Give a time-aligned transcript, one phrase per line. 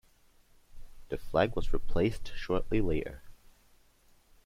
[1.09, 3.21] The flag was replaced shortly later.